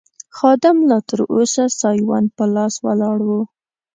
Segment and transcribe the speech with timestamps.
[0.37, 3.29] خادم لا تراوسه سایوان په لاس ولاړ و.